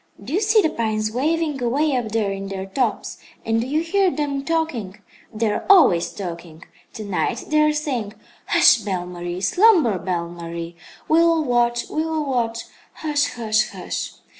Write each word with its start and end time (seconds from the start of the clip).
"Do 0.23 0.33
you 0.33 0.41
see 0.41 0.63
the 0.63 0.71
pines 0.71 1.11
waving, 1.11 1.61
away 1.61 1.95
up 1.95 2.09
there 2.09 2.31
in 2.31 2.47
their 2.47 2.65
tops, 2.65 3.19
and 3.45 3.61
do 3.61 3.67
you 3.67 3.81
hear 3.81 4.09
them 4.09 4.43
talking? 4.43 4.97
They 5.31 5.51
are 5.51 5.63
always 5.69 6.11
talking. 6.11 6.63
To 6.93 7.05
night 7.05 7.43
they 7.49 7.61
are 7.61 7.71
saying: 7.71 8.15
'Hush, 8.47 8.77
Belle 8.77 9.05
Marie; 9.05 9.41
slumber, 9.41 9.99
Belle 9.99 10.27
Marie; 10.29 10.75
we 11.07 11.19
will 11.19 11.43
watch, 11.43 11.87
we 11.87 12.03
will 12.03 12.25
watch, 12.25 12.63
hush, 12.93 13.33
hush, 13.35 13.69
hush!' 13.69 14.13